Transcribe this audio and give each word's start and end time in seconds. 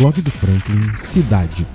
Blog 0.00 0.22
do 0.22 0.30
Franklin 0.30 0.96
Cidade. 0.96 1.66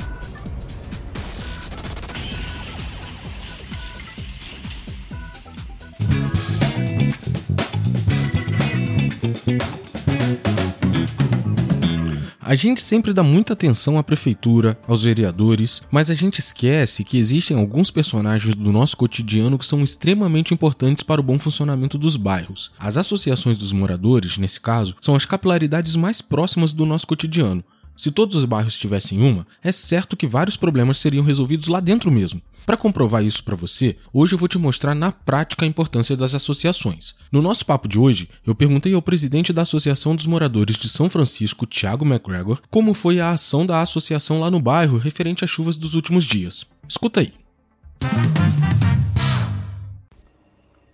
A 12.42 12.56
gente 12.56 12.82
sempre 12.82 13.14
dá 13.14 13.22
muita 13.22 13.54
atenção 13.54 13.96
à 13.96 14.02
prefeitura, 14.02 14.76
aos 14.88 15.04
vereadores, 15.04 15.84
mas 15.92 16.10
a 16.10 16.16
gente 16.16 16.40
esquece 16.40 17.04
que 17.04 17.20
existem 17.20 17.56
alguns 17.56 17.92
personagens 17.92 18.56
do 18.56 18.72
nosso 18.72 18.98
cotidiano 18.98 19.60
que 19.60 19.66
são 19.68 19.84
extremamente 19.84 20.52
importantes 20.52 21.04
para 21.04 21.22
o 21.22 21.24
bom 21.24 21.38
funcionamento 21.38 21.96
dos 21.96 22.18
bairros. 22.18 22.72
As 22.80 22.98
associações 22.98 23.60
dos 23.60 23.72
moradores, 23.72 24.40
nesse 24.40 24.60
caso, 24.60 24.96
são 25.00 25.14
as 25.16 25.28
capilaridades 25.28 25.96
mais 25.96 26.24
próximas 26.24 26.72
do 26.72 26.88
nosso 26.88 27.06
cotidiano. 27.06 27.64
Se 27.96 28.12
todos 28.12 28.36
os 28.36 28.44
bairros 28.44 28.78
tivessem 28.78 29.22
uma, 29.22 29.48
é 29.64 29.72
certo 29.72 30.18
que 30.18 30.28
vários 30.28 30.58
problemas 30.58 30.98
seriam 30.98 31.24
resolvidos 31.24 31.70
lá 31.70 31.80
dentro 31.80 32.12
mesmo. 32.12 32.42
Para 32.66 32.76
comprovar 32.76 33.24
isso 33.24 33.42
para 33.42 33.56
você, 33.56 33.96
hoje 34.12 34.34
eu 34.34 34.40
vou 34.40 34.50
te 34.50 34.58
mostrar 34.58 34.94
na 34.94 35.14
prática 35.14 35.64
a 35.64 35.68
importância 35.68 36.18
das 36.18 36.36
associações. 36.36 37.16
No 37.32 37.42
nosso 37.42 37.66
papo 37.66 37.88
de 37.88 37.98
hoje, 37.98 38.28
eu 38.46 38.54
perguntei 38.54 38.94
ao 38.94 39.02
presidente 39.02 39.54
da 39.54 39.62
Associação 39.62 40.14
dos 40.14 40.28
Moradores 40.28 40.76
de 40.76 40.90
São 40.90 41.10
Francisco, 41.10 41.66
Thiago 41.66 42.04
McGregor, 42.04 42.60
como 42.70 42.94
foi 42.94 43.22
a 43.22 43.30
ação 43.30 43.66
da 43.66 43.82
associação 43.82 44.42
lá 44.42 44.52
no 44.52 44.60
bairro 44.60 44.98
referente 44.98 45.46
às 45.46 45.50
chuvas 45.50 45.78
dos 45.78 45.94
últimos 45.94 46.26
dias. 46.26 46.66
Escuta 46.90 47.22
aí. 47.22 47.34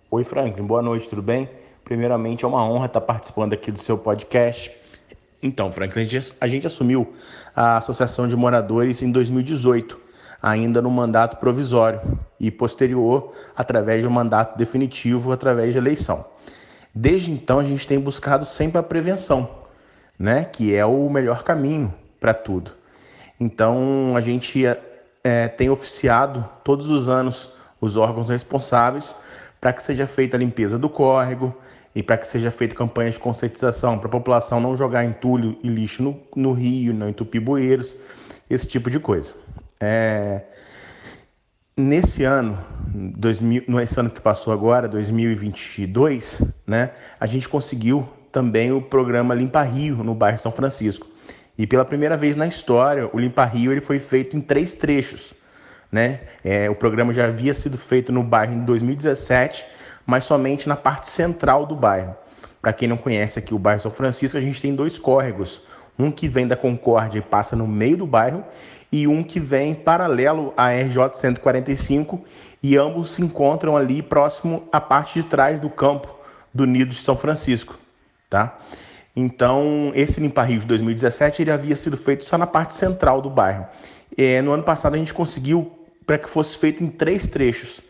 Oi, 0.08 0.22
Franklin, 0.22 0.64
boa 0.64 0.82
noite, 0.82 1.08
tudo 1.08 1.22
bem? 1.22 1.48
Primeiramente, 1.82 2.44
é 2.44 2.48
uma 2.48 2.64
honra 2.64 2.86
estar 2.86 3.00
participando 3.00 3.54
aqui 3.54 3.72
do 3.72 3.78
seu 3.80 3.98
podcast. 3.98 4.81
Então, 5.42 5.72
Franklin, 5.72 6.06
a 6.40 6.46
gente 6.46 6.66
assumiu 6.66 7.14
a 7.54 7.78
Associação 7.78 8.28
de 8.28 8.36
Moradores 8.36 9.02
em 9.02 9.10
2018 9.10 10.02
ainda 10.42 10.82
no 10.82 10.90
mandato 10.90 11.36
provisório 11.36 12.00
e 12.40 12.50
posterior 12.50 13.32
através 13.56 14.02
de 14.02 14.08
um 14.08 14.10
mandato 14.10 14.58
definitivo 14.58 15.30
através 15.30 15.72
de 15.72 15.78
eleição. 15.78 16.24
Desde 16.92 17.30
então 17.30 17.60
a 17.60 17.64
gente 17.64 17.86
tem 17.86 17.98
buscado 17.98 18.44
sempre 18.44 18.78
a 18.78 18.82
prevenção, 18.82 19.48
né, 20.18 20.44
que 20.44 20.74
é 20.74 20.84
o 20.84 21.08
melhor 21.08 21.44
caminho 21.44 21.94
para 22.18 22.34
tudo. 22.34 22.72
Então 23.38 24.14
a 24.16 24.20
gente 24.20 24.64
é, 25.22 25.48
tem 25.48 25.70
oficiado 25.70 26.46
todos 26.64 26.90
os 26.90 27.08
anos 27.08 27.50
os 27.80 27.96
órgãos 27.96 28.28
responsáveis 28.28 29.14
para 29.60 29.72
que 29.72 29.82
seja 29.82 30.06
feita 30.06 30.36
a 30.36 30.40
limpeza 30.40 30.78
do 30.78 30.88
córrego 30.88 31.56
e 31.94 32.02
para 32.02 32.16
que 32.16 32.26
seja 32.26 32.50
feita 32.50 32.74
campanhas 32.74 33.14
de 33.14 33.20
conscientização 33.20 33.98
para 33.98 34.08
a 34.08 34.10
população 34.10 34.60
não 34.60 34.76
jogar 34.76 35.04
entulho 35.04 35.58
e 35.62 35.68
lixo 35.68 36.02
no, 36.02 36.20
no 36.34 36.52
rio, 36.52 36.94
não 36.94 37.08
entupir 37.08 37.40
bueiros, 37.40 37.96
esse 38.48 38.66
tipo 38.66 38.90
de 38.90 38.98
coisa. 38.98 39.34
É, 39.80 40.42
nesse 41.76 42.24
ano, 42.24 42.58
2000, 42.86 43.64
nesse 43.68 43.98
ano 43.98 44.10
que 44.10 44.20
passou 44.20 44.52
agora, 44.52 44.88
2022, 44.88 46.42
né, 46.66 46.90
a 47.18 47.26
gente 47.26 47.48
conseguiu 47.48 48.08
também 48.30 48.72
o 48.72 48.80
programa 48.80 49.34
Limpa 49.34 49.62
Rio 49.62 50.02
no 50.02 50.14
bairro 50.14 50.38
São 50.38 50.50
Francisco. 50.50 51.06
E 51.56 51.66
pela 51.66 51.84
primeira 51.84 52.16
vez 52.16 52.34
na 52.34 52.46
história, 52.46 53.08
o 53.12 53.18
Limpa 53.18 53.44
Rio 53.44 53.70
ele 53.70 53.82
foi 53.82 53.98
feito 53.98 54.36
em 54.36 54.40
três 54.40 54.74
trechos. 54.74 55.34
Né? 55.90 56.20
É, 56.42 56.70
o 56.70 56.74
programa 56.74 57.12
já 57.12 57.26
havia 57.26 57.52
sido 57.52 57.76
feito 57.76 58.10
no 58.10 58.22
bairro 58.22 58.54
em 58.54 58.64
2017, 58.64 59.64
mas 60.06 60.24
somente 60.24 60.68
na 60.68 60.76
parte 60.76 61.08
central 61.08 61.66
do 61.66 61.74
bairro. 61.76 62.14
Para 62.60 62.72
quem 62.72 62.88
não 62.88 62.96
conhece 62.96 63.38
aqui 63.38 63.54
o 63.54 63.58
bairro 63.58 63.80
São 63.80 63.90
Francisco, 63.90 64.36
a 64.36 64.40
gente 64.40 64.60
tem 64.60 64.74
dois 64.74 64.98
córregos. 64.98 65.62
Um 65.98 66.10
que 66.10 66.28
vem 66.28 66.46
da 66.46 66.56
Concórdia 66.56 67.18
e 67.18 67.22
passa 67.22 67.54
no 67.54 67.66
meio 67.66 67.98
do 67.98 68.06
bairro, 68.06 68.44
e 68.90 69.06
um 69.06 69.22
que 69.22 69.40
vem 69.40 69.74
paralelo 69.74 70.52
à 70.56 70.70
RJ 70.70 71.14
145 71.14 72.22
e 72.62 72.76
ambos 72.76 73.10
se 73.10 73.22
encontram 73.22 73.76
ali 73.76 74.02
próximo 74.02 74.68
à 74.70 74.80
parte 74.80 75.20
de 75.20 75.28
trás 75.28 75.58
do 75.58 75.70
campo 75.70 76.14
do 76.52 76.66
Nido 76.66 76.90
de 76.90 77.00
São 77.00 77.16
Francisco, 77.16 77.78
tá? 78.28 78.58
Então, 79.16 79.92
esse 79.94 80.20
Limpa 80.20 80.42
Rio 80.42 80.60
de 80.60 80.66
2017 80.66 81.42
ele 81.42 81.50
havia 81.50 81.74
sido 81.74 81.96
feito 81.96 82.24
só 82.24 82.38
na 82.38 82.46
parte 82.46 82.74
central 82.74 83.20
do 83.20 83.28
bairro. 83.28 83.66
É, 84.16 84.40
no 84.40 84.52
ano 84.52 84.62
passado 84.62 84.94
a 84.94 84.98
gente 84.98 85.12
conseguiu 85.12 85.70
para 86.06 86.18
que 86.18 86.28
fosse 86.28 86.56
feito 86.56 86.82
em 86.82 86.88
três 86.88 87.26
trechos. 87.26 87.80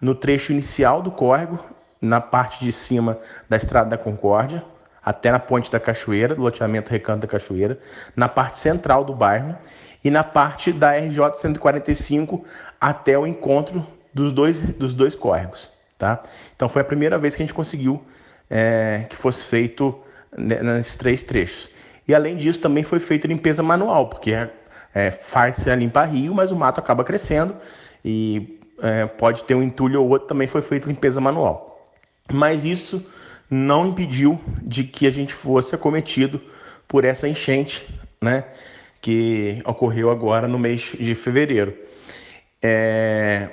No 0.00 0.14
trecho 0.14 0.52
inicial 0.52 1.02
do 1.02 1.10
córrego, 1.10 1.58
na 2.00 2.20
parte 2.20 2.64
de 2.64 2.72
cima 2.72 3.18
da 3.48 3.56
Estrada 3.56 3.90
da 3.90 3.98
Concórdia, 3.98 4.62
até 5.04 5.30
na 5.30 5.38
Ponte 5.38 5.70
da 5.70 5.78
Cachoeira, 5.78 6.34
do 6.34 6.42
loteamento 6.42 6.90
Recanto 6.90 7.20
da 7.20 7.28
Cachoeira, 7.28 7.78
na 8.14 8.28
parte 8.28 8.58
central 8.58 9.04
do 9.04 9.14
bairro 9.14 9.56
e 10.02 10.10
na 10.10 10.24
parte 10.24 10.72
da 10.72 10.96
RJ 10.96 11.34
145 11.34 12.44
até 12.80 13.18
o 13.18 13.26
encontro 13.26 13.86
dos 14.12 14.32
dois, 14.32 14.58
dos 14.58 14.94
dois 14.94 15.14
córregos. 15.14 15.70
Tá? 15.98 16.22
Então 16.54 16.68
foi 16.68 16.82
a 16.82 16.84
primeira 16.84 17.18
vez 17.18 17.34
que 17.34 17.42
a 17.42 17.46
gente 17.46 17.54
conseguiu 17.54 18.02
é, 18.50 19.06
que 19.08 19.16
fosse 19.16 19.44
feito 19.44 19.98
nesses 20.36 20.96
três 20.96 21.22
trechos. 21.22 21.70
E 22.06 22.14
além 22.14 22.36
disso 22.36 22.60
também 22.60 22.84
foi 22.84 23.00
feita 23.00 23.26
limpeza 23.26 23.62
manual, 23.62 24.08
porque 24.08 24.32
é, 24.94 25.10
faz-se 25.10 25.70
a 25.70 25.74
limpar 25.74 26.06
rio, 26.06 26.34
mas 26.34 26.52
o 26.52 26.56
mato 26.56 26.78
acaba 26.78 27.02
crescendo 27.02 27.56
e 28.04 28.60
é, 28.80 29.06
pode 29.06 29.44
ter 29.44 29.54
um 29.54 29.62
entulho 29.62 30.02
ou 30.02 30.08
outro, 30.08 30.28
também 30.28 30.48
foi 30.48 30.62
feita 30.62 30.88
limpeza 30.88 31.20
manual. 31.20 31.94
Mas 32.32 32.64
isso 32.64 33.04
não 33.50 33.86
impediu 33.86 34.40
de 34.62 34.84
que 34.84 35.06
a 35.06 35.10
gente 35.10 35.32
fosse 35.32 35.74
acometido 35.74 36.40
por 36.88 37.04
essa 37.04 37.28
enchente, 37.28 37.86
né? 38.20 38.44
que 39.00 39.62
ocorreu 39.64 40.10
agora 40.10 40.48
no 40.48 40.58
mês 40.58 40.90
de 40.98 41.14
fevereiro. 41.14 41.72
É... 42.60 43.50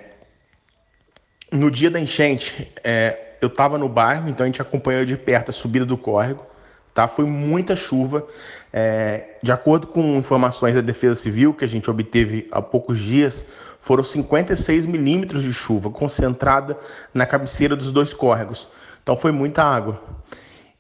No 1.52 1.70
dia 1.70 1.92
da 1.92 2.00
enchente, 2.00 2.72
é... 2.84 3.36
eu 3.40 3.48
estava 3.48 3.78
no 3.78 3.88
bairro, 3.88 4.28
então 4.28 4.44
a 4.44 4.48
gente 4.48 4.62
acompanhou 4.62 5.06
de 5.06 5.16
perto 5.16 5.50
a 5.50 5.54
subida 5.54 5.86
do 5.86 5.96
córrego. 5.96 6.44
Tá? 6.92 7.08
Foi 7.08 7.26
muita 7.26 7.76
chuva. 7.76 8.28
É... 8.72 9.38
De 9.44 9.52
acordo 9.52 9.86
com 9.86 10.18
informações 10.18 10.74
da 10.74 10.82
Defesa 10.82 11.14
Civil 11.14 11.54
que 11.54 11.64
a 11.64 11.68
gente 11.68 11.88
obteve 11.88 12.48
há 12.52 12.60
poucos 12.60 12.98
dias, 12.98 13.46
foram 13.84 14.04
56 14.04 14.86
milímetros 14.86 15.44
de 15.44 15.52
chuva 15.52 15.90
concentrada 15.90 16.78
na 17.14 17.26
cabeceira 17.26 17.76
dos 17.76 17.92
dois 17.92 18.14
córregos. 18.14 18.68
Então 19.04 19.18
foi 19.18 19.34
muita 19.34 19.62
água. 19.62 20.02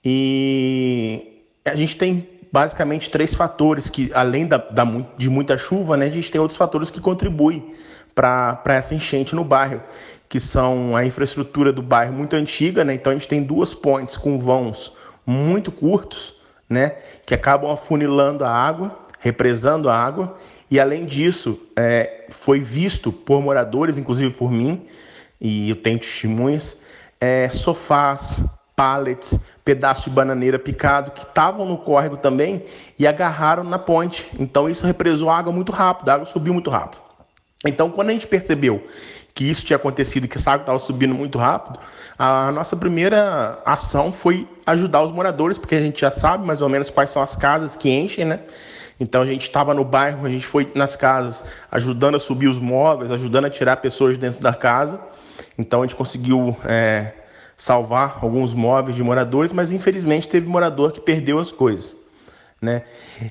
E 0.03 1.43
a 1.65 1.75
gente 1.75 1.97
tem 1.97 2.29
basicamente 2.49 3.09
três 3.09 3.33
fatores 3.33 3.89
que, 3.89 4.09
além 4.13 4.47
da, 4.47 4.55
da, 4.55 4.85
de 5.17 5.29
muita 5.29 5.57
chuva, 5.57 5.97
né, 5.97 6.05
a 6.05 6.11
gente 6.11 6.31
tem 6.31 6.39
outros 6.39 6.57
fatores 6.57 6.89
que 6.89 7.01
contribuem 7.01 7.75
para 8.15 8.61
essa 8.67 8.95
enchente 8.95 9.35
no 9.35 9.43
bairro, 9.43 9.81
que 10.29 10.39
são 10.39 10.95
a 10.95 11.05
infraestrutura 11.05 11.73
do 11.73 11.81
bairro 11.81 12.13
muito 12.13 12.37
antiga, 12.37 12.85
né, 12.85 12.93
então 12.93 13.11
a 13.11 13.15
gente 13.15 13.27
tem 13.27 13.43
duas 13.43 13.73
pontes 13.73 14.15
com 14.15 14.39
vãos 14.39 14.95
muito 15.25 15.73
curtos, 15.73 16.35
né, 16.69 16.95
que 17.25 17.33
acabam 17.33 17.69
afunilando 17.69 18.45
a 18.45 18.49
água, 18.49 18.97
represando 19.19 19.89
a 19.89 19.97
água, 19.97 20.37
e 20.73 20.79
além 20.79 21.05
disso, 21.05 21.59
é, 21.75 22.25
foi 22.31 22.59
visto 22.59 23.11
por 23.11 23.39
moradores, 23.39 23.99
inclusive 23.99 24.33
por 24.33 24.51
mim, 24.51 24.87
e 25.39 25.69
eu 25.69 25.75
tenho 25.75 25.99
testemunhas, 25.99 26.81
é, 27.21 27.47
sofás, 27.47 28.43
pallets, 28.75 29.39
pedaços 29.63 30.05
de 30.05 30.09
bananeira 30.09 30.57
picado 30.57 31.11
que 31.11 31.21
estavam 31.21 31.63
no 31.67 31.77
córrego 31.77 32.17
também 32.17 32.65
e 32.97 33.05
agarraram 33.05 33.63
na 33.63 33.77
ponte. 33.77 34.25
Então 34.39 34.67
isso 34.67 34.83
represou 34.83 35.29
a 35.29 35.37
água 35.37 35.53
muito 35.53 35.71
rápido, 35.71 36.09
a 36.09 36.15
água 36.15 36.25
subiu 36.25 36.53
muito 36.53 36.71
rápido. 36.71 37.03
Então 37.63 37.91
quando 37.91 38.09
a 38.09 38.13
gente 38.13 38.25
percebeu 38.25 38.83
que 39.33 39.49
isso 39.49 39.65
tinha 39.65 39.77
acontecido, 39.77 40.27
que 40.27 40.37
essa 40.37 40.51
água 40.51 40.63
estava 40.63 40.79
subindo 40.79 41.15
muito 41.15 41.37
rápido, 41.37 41.79
a 42.17 42.51
nossa 42.51 42.75
primeira 42.75 43.59
ação 43.65 44.11
foi 44.11 44.47
ajudar 44.65 45.01
os 45.01 45.11
moradores, 45.11 45.57
porque 45.57 45.75
a 45.75 45.81
gente 45.81 46.01
já 46.01 46.11
sabe 46.11 46.45
mais 46.45 46.61
ou 46.61 46.69
menos 46.69 46.89
quais 46.89 47.09
são 47.09 47.21
as 47.21 47.35
casas 47.35 47.75
que 47.75 47.89
enchem, 47.89 48.25
né? 48.25 48.39
Então 48.99 49.21
a 49.21 49.25
gente 49.25 49.41
estava 49.41 49.73
no 49.73 49.83
bairro, 49.83 50.25
a 50.25 50.29
gente 50.29 50.45
foi 50.45 50.71
nas 50.75 50.95
casas 50.95 51.43
ajudando 51.71 52.15
a 52.15 52.19
subir 52.19 52.47
os 52.47 52.59
móveis, 52.59 53.11
ajudando 53.11 53.45
a 53.45 53.49
tirar 53.49 53.77
pessoas 53.77 54.17
dentro 54.17 54.39
da 54.39 54.53
casa. 54.53 54.99
Então 55.57 55.81
a 55.81 55.85
gente 55.85 55.95
conseguiu 55.95 56.55
é, 56.63 57.11
salvar 57.57 58.19
alguns 58.21 58.53
móveis 58.53 58.95
de 58.95 59.03
moradores, 59.03 59.51
mas 59.51 59.71
infelizmente 59.71 60.29
teve 60.29 60.47
morador 60.47 60.91
que 60.91 61.01
perdeu 61.01 61.39
as 61.39 61.51
coisas. 61.51 61.95
Né? 62.61 62.83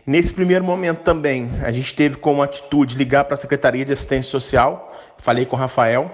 Nesse 0.07 0.33
primeiro 0.33 0.65
momento 0.65 0.99
também, 0.99 1.51
a 1.63 1.73
gente 1.73 1.95
teve 1.95 2.17
como 2.17 2.43
atitude 2.43 2.97
ligar 2.97 3.25
para 3.25 3.35
a 3.35 3.37
Secretaria 3.37 3.85
de 3.85 3.93
Assistência 3.93 4.31
Social, 4.31 4.92
falei 5.23 5.47
com 5.47 5.57
o 5.57 5.59
Rafael, 5.59 6.11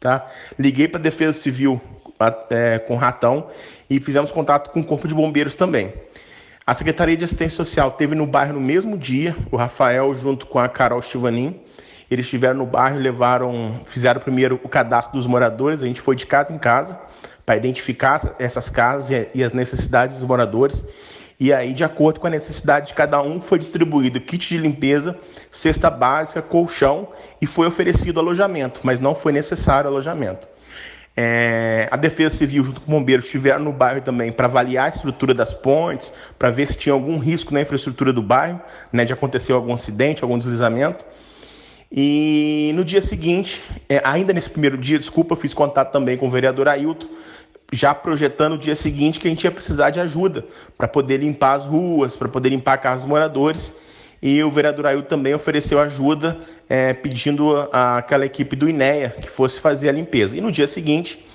tá? 0.00 0.26
liguei 0.58 0.88
para 0.88 1.00
a 1.00 1.02
Defesa 1.02 1.38
Civil 1.38 1.80
é, 2.50 2.78
com 2.78 2.94
o 2.94 2.96
Ratão 2.96 3.48
e 3.90 4.00
fizemos 4.00 4.32
contato 4.32 4.70
com 4.70 4.80
o 4.80 4.84
Corpo 4.84 5.06
de 5.06 5.14
Bombeiros 5.14 5.54
também. 5.54 5.92
A 6.66 6.72
Secretaria 6.72 7.16
de 7.16 7.24
Assistência 7.24 7.56
Social 7.56 7.90
teve 7.90 8.14
no 8.14 8.26
bairro 8.26 8.54
no 8.54 8.60
mesmo 8.60 8.96
dia, 8.96 9.36
o 9.52 9.56
Rafael 9.56 10.14
junto 10.14 10.46
com 10.46 10.58
a 10.58 10.68
Carol 10.68 11.02
Chivanin, 11.02 11.60
eles 12.10 12.26
estiveram 12.26 12.58
no 12.58 12.66
bairro, 12.66 12.98
levaram, 12.98 13.80
fizeram 13.84 14.20
primeiro 14.20 14.58
o 14.62 14.68
cadastro 14.68 15.16
dos 15.18 15.26
moradores, 15.26 15.82
a 15.82 15.86
gente 15.86 16.00
foi 16.00 16.16
de 16.16 16.24
casa 16.24 16.54
em 16.54 16.58
casa, 16.58 16.98
para 17.44 17.56
identificar 17.56 18.34
essas 18.38 18.70
casas 18.70 19.28
e 19.34 19.42
as 19.42 19.52
necessidades 19.52 20.16
dos 20.16 20.26
moradores. 20.26 20.82
E 21.38 21.52
aí, 21.52 21.74
de 21.74 21.82
acordo 21.82 22.20
com 22.20 22.26
a 22.26 22.30
necessidade 22.30 22.88
de 22.88 22.94
cada 22.94 23.20
um, 23.20 23.40
foi 23.40 23.58
distribuído 23.58 24.20
kit 24.20 24.48
de 24.48 24.58
limpeza, 24.58 25.18
cesta 25.50 25.90
básica, 25.90 26.40
colchão 26.40 27.08
e 27.40 27.46
foi 27.46 27.66
oferecido 27.66 28.20
alojamento, 28.20 28.80
mas 28.82 29.00
não 29.00 29.14
foi 29.14 29.32
necessário 29.32 29.90
alojamento. 29.90 30.46
É, 31.16 31.88
a 31.90 31.96
Defesa 31.96 32.36
Civil, 32.36 32.64
junto 32.64 32.80
com 32.80 32.90
o 32.90 32.94
Bombeiro, 32.98 33.22
estiveram 33.22 33.64
no 33.64 33.72
bairro 33.72 34.00
também 34.00 34.32
para 34.32 34.46
avaliar 34.46 34.86
a 34.86 34.88
estrutura 34.88 35.32
das 35.32 35.54
pontes, 35.54 36.12
para 36.38 36.50
ver 36.50 36.66
se 36.66 36.76
tinha 36.76 36.92
algum 36.92 37.18
risco 37.18 37.54
na 37.54 37.60
infraestrutura 37.60 38.12
do 38.12 38.22
bairro, 38.22 38.60
né, 38.92 39.04
de 39.04 39.12
acontecer 39.12 39.52
algum 39.52 39.72
acidente, 39.72 40.22
algum 40.22 40.36
deslizamento. 40.36 41.04
E 41.90 42.72
no 42.74 42.84
dia 42.84 43.00
seguinte, 43.00 43.62
é, 43.88 44.00
ainda 44.04 44.32
nesse 44.32 44.50
primeiro 44.50 44.76
dia, 44.76 44.98
desculpa, 44.98 45.34
eu 45.34 45.36
fiz 45.36 45.54
contato 45.54 45.92
também 45.92 46.16
com 46.16 46.26
o 46.26 46.30
vereador 46.30 46.66
Ailton, 46.66 47.06
já 47.74 47.94
projetando 47.94 48.54
o 48.54 48.58
dia 48.58 48.74
seguinte 48.74 49.18
que 49.18 49.26
a 49.26 49.30
gente 49.30 49.44
ia 49.44 49.50
precisar 49.50 49.90
de 49.90 50.00
ajuda 50.00 50.44
para 50.76 50.86
poder 50.86 51.18
limpar 51.18 51.54
as 51.54 51.64
ruas, 51.64 52.16
para 52.16 52.28
poder 52.28 52.50
limpar 52.50 52.74
a 52.74 52.78
casa 52.78 53.02
dos 53.02 53.08
moradores. 53.08 53.74
E 54.22 54.42
o 54.42 54.50
vereador 54.50 54.86
Ailton 54.86 55.08
também 55.08 55.34
ofereceu 55.34 55.78
ajuda, 55.78 56.38
é, 56.68 56.94
pedindo 56.94 57.68
àquela 57.70 58.24
equipe 58.24 58.56
do 58.56 58.68
INEA 58.68 59.10
que 59.10 59.28
fosse 59.28 59.60
fazer 59.60 59.88
a 59.88 59.92
limpeza. 59.92 60.36
E 60.36 60.40
no 60.40 60.50
dia 60.50 60.66
seguinte, 60.66 61.26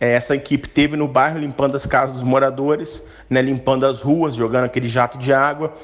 é, 0.00 0.12
essa 0.12 0.34
equipe 0.34 0.66
teve 0.66 0.96
no 0.96 1.06
bairro 1.06 1.38
limpando 1.38 1.74
as 1.74 1.84
casas 1.84 2.14
dos 2.14 2.24
moradores, 2.24 3.06
né, 3.28 3.42
limpando 3.42 3.84
as 3.84 4.00
ruas, 4.00 4.34
jogando 4.34 4.64
aquele 4.64 4.88
jato 4.88 5.18
de 5.18 5.32
água. 5.32 5.74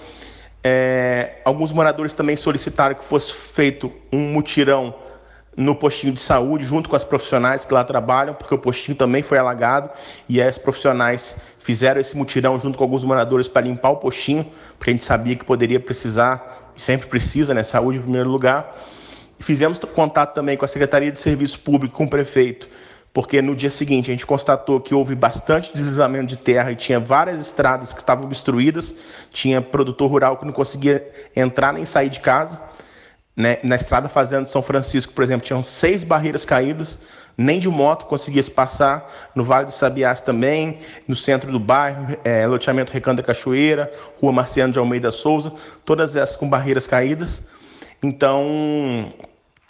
É, 0.64 1.42
alguns 1.44 1.70
moradores 1.72 2.14
também 2.14 2.36
solicitaram 2.36 2.94
que 2.94 3.04
fosse 3.04 3.32
feito 3.32 3.92
um 4.10 4.32
mutirão 4.32 4.94
no 5.56 5.74
postinho 5.74 6.12
de 6.12 6.20
saúde, 6.20 6.64
junto 6.64 6.88
com 6.88 6.96
as 6.96 7.02
profissionais 7.02 7.64
que 7.64 7.72
lá 7.72 7.82
trabalham, 7.82 8.34
porque 8.34 8.54
o 8.54 8.58
postinho 8.58 8.96
também 8.96 9.22
foi 9.22 9.38
alagado 9.38 9.88
e 10.28 10.40
as 10.42 10.58
profissionais 10.58 11.36
fizeram 11.58 12.00
esse 12.00 12.16
mutirão 12.16 12.58
junto 12.58 12.76
com 12.76 12.84
alguns 12.84 13.02
moradores 13.02 13.48
para 13.48 13.62
limpar 13.62 13.90
o 13.90 13.96
postinho, 13.96 14.46
porque 14.78 14.90
a 14.90 14.92
gente 14.92 15.04
sabia 15.04 15.34
que 15.34 15.44
poderia 15.44 15.80
precisar, 15.80 16.72
e 16.76 16.80
sempre 16.80 17.08
precisa, 17.08 17.54
né? 17.54 17.62
Saúde 17.62 17.98
em 17.98 18.02
primeiro 18.02 18.28
lugar. 18.28 18.76
Fizemos 19.40 19.80
contato 19.80 20.34
também 20.34 20.56
com 20.56 20.64
a 20.64 20.68
Secretaria 20.68 21.10
de 21.10 21.20
Serviço 21.20 21.58
Público, 21.60 21.96
com 21.96 22.04
o 22.04 22.10
prefeito, 22.10 22.68
porque 23.12 23.40
no 23.40 23.56
dia 23.56 23.70
seguinte 23.70 24.10
a 24.10 24.14
gente 24.14 24.26
constatou 24.26 24.78
que 24.78 24.94
houve 24.94 25.14
bastante 25.14 25.72
deslizamento 25.72 26.26
de 26.26 26.36
terra 26.36 26.70
e 26.70 26.76
tinha 26.76 27.00
várias 27.00 27.40
estradas 27.40 27.92
que 27.92 27.98
estavam 27.98 28.26
obstruídas, 28.26 28.94
tinha 29.30 29.62
produtor 29.62 30.10
rural 30.10 30.36
que 30.36 30.44
não 30.44 30.52
conseguia 30.52 31.06
entrar 31.34 31.72
nem 31.72 31.86
sair 31.86 32.10
de 32.10 32.20
casa. 32.20 32.60
Né? 33.36 33.58
Na 33.62 33.76
estrada 33.76 34.08
Fazenda 34.08 34.44
de 34.44 34.50
São 34.50 34.62
Francisco, 34.62 35.12
por 35.12 35.22
exemplo, 35.22 35.46
tinham 35.46 35.62
seis 35.62 36.02
barreiras 36.02 36.44
caídas, 36.44 36.98
nem 37.36 37.60
de 37.60 37.68
moto 37.68 38.06
conseguia 38.06 38.42
se 38.42 38.50
passar. 38.50 39.12
No 39.34 39.44
Vale 39.44 39.66
do 39.66 39.72
Sabiás 39.72 40.22
também, 40.22 40.78
no 41.06 41.14
centro 41.14 41.52
do 41.52 41.60
bairro, 41.60 42.16
é, 42.24 42.46
loteamento 42.46 42.92
Recanto 42.92 43.18
da 43.18 43.22
Cachoeira, 43.22 43.92
Rua 44.20 44.32
Marciano 44.32 44.72
de 44.72 44.78
Almeida 44.78 45.10
Souza, 45.10 45.52
todas 45.84 46.16
essas 46.16 46.34
com 46.34 46.48
barreiras 46.48 46.86
caídas. 46.86 47.42
Então, 48.02 49.12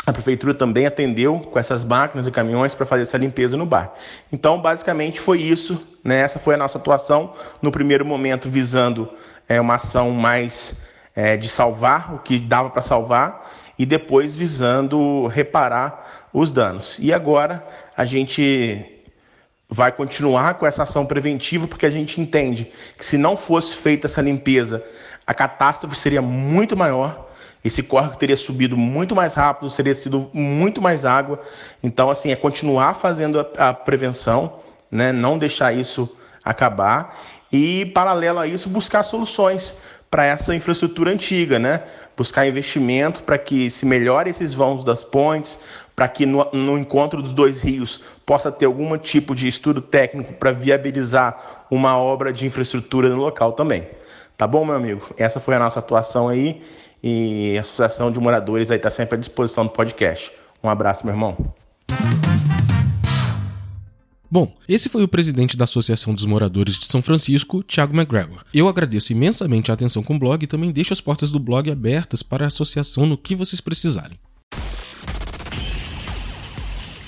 a 0.06 0.12
prefeitura 0.12 0.54
também 0.54 0.86
atendeu 0.86 1.40
com 1.40 1.58
essas 1.58 1.82
máquinas 1.82 2.28
e 2.28 2.30
caminhões 2.30 2.74
para 2.74 2.86
fazer 2.86 3.02
essa 3.02 3.18
limpeza 3.18 3.56
no 3.56 3.66
bairro. 3.66 3.90
Então, 4.32 4.60
basicamente 4.60 5.18
foi 5.18 5.40
isso. 5.40 5.82
Né? 6.04 6.20
Essa 6.20 6.38
foi 6.38 6.54
a 6.54 6.56
nossa 6.56 6.78
atuação 6.78 7.32
no 7.60 7.72
primeiro 7.72 8.04
momento 8.04 8.48
visando 8.48 9.08
é, 9.48 9.60
uma 9.60 9.74
ação 9.74 10.12
mais 10.12 10.76
é, 11.16 11.36
de 11.36 11.48
salvar 11.48 12.14
o 12.14 12.18
que 12.18 12.38
dava 12.38 12.68
para 12.68 12.82
salvar 12.82 13.50
e 13.78 13.86
depois 13.86 14.36
visando 14.36 15.26
reparar 15.28 16.28
os 16.32 16.50
danos. 16.50 16.98
E 17.00 17.12
agora 17.12 17.66
a 17.96 18.04
gente 18.04 18.84
vai 19.68 19.90
continuar 19.90 20.54
com 20.54 20.66
essa 20.66 20.82
ação 20.82 21.06
preventiva 21.06 21.66
porque 21.66 21.86
a 21.86 21.90
gente 21.90 22.20
entende 22.20 22.70
que 22.96 23.04
se 23.04 23.16
não 23.16 23.36
fosse 23.36 23.74
feita 23.74 24.06
essa 24.06 24.20
limpeza, 24.20 24.84
a 25.26 25.34
catástrofe 25.34 25.96
seria 25.96 26.22
muito 26.22 26.76
maior. 26.76 27.26
Esse 27.64 27.82
córrego 27.82 28.16
teria 28.16 28.36
subido 28.36 28.76
muito 28.76 29.16
mais 29.16 29.34
rápido, 29.34 29.68
teria 29.72 29.94
sido 29.94 30.30
muito 30.32 30.80
mais 30.80 31.04
água. 31.04 31.42
Então, 31.82 32.10
assim, 32.10 32.30
é 32.30 32.36
continuar 32.36 32.94
fazendo 32.94 33.40
a, 33.40 33.70
a 33.70 33.74
prevenção, 33.74 34.60
né? 34.88 35.10
não 35.10 35.36
deixar 35.36 35.72
isso 35.72 36.08
acabar 36.44 37.18
e, 37.50 37.86
paralelo 37.86 38.38
a 38.38 38.46
isso, 38.46 38.68
buscar 38.68 39.02
soluções 39.02 39.74
para 40.16 40.24
essa 40.24 40.54
infraestrutura 40.54 41.10
antiga, 41.10 41.58
né? 41.58 41.82
Buscar 42.16 42.48
investimento 42.48 43.22
para 43.22 43.36
que 43.36 43.68
se 43.68 43.84
melhore 43.84 44.30
esses 44.30 44.54
vãos 44.54 44.82
das 44.82 45.04
pontes, 45.04 45.58
para 45.94 46.08
que 46.08 46.24
no, 46.24 46.42
no, 46.54 46.78
encontro 46.78 47.20
dos 47.20 47.34
dois 47.34 47.60
rios 47.60 48.00
possa 48.24 48.50
ter 48.50 48.64
algum 48.64 48.96
tipo 48.96 49.34
de 49.34 49.46
estudo 49.46 49.82
técnico 49.82 50.32
para 50.32 50.52
viabilizar 50.52 51.66
uma 51.70 51.98
obra 51.98 52.32
de 52.32 52.46
infraestrutura 52.46 53.10
no 53.10 53.16
local 53.16 53.52
também. 53.52 53.86
Tá 54.38 54.46
bom, 54.46 54.64
meu 54.64 54.74
amigo? 54.74 55.06
Essa 55.18 55.38
foi 55.38 55.54
a 55.54 55.58
nossa 55.58 55.80
atuação 55.80 56.30
aí 56.30 56.62
e 57.02 57.54
a 57.58 57.60
Associação 57.60 58.10
de 58.10 58.18
Moradores 58.18 58.70
aí 58.70 58.78
está 58.78 58.88
sempre 58.88 59.16
à 59.16 59.18
disposição 59.18 59.64
do 59.64 59.70
podcast. 59.70 60.32
Um 60.64 60.70
abraço, 60.70 61.04
meu 61.04 61.14
irmão. 61.14 61.36
Bom, 64.30 64.56
esse 64.68 64.88
foi 64.88 65.02
o 65.02 65.08
presidente 65.08 65.56
da 65.56 65.64
Associação 65.64 66.12
dos 66.12 66.24
Moradores 66.24 66.78
de 66.78 66.86
São 66.86 67.00
Francisco, 67.00 67.62
Thiago 67.62 67.94
McGregor. 67.94 68.44
Eu 68.52 68.68
agradeço 68.68 69.12
imensamente 69.12 69.70
a 69.70 69.74
atenção 69.74 70.02
com 70.02 70.16
o 70.16 70.18
blog 70.18 70.42
e 70.42 70.48
também 70.48 70.72
deixo 70.72 70.92
as 70.92 71.00
portas 71.00 71.30
do 71.30 71.38
blog 71.38 71.70
abertas 71.70 72.22
para 72.22 72.44
a 72.44 72.48
associação 72.48 73.06
no 73.06 73.16
que 73.16 73.36
vocês 73.36 73.60
precisarem. 73.60 74.18